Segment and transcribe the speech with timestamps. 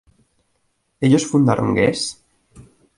[1.05, 2.01] Ellos fundaron Guess?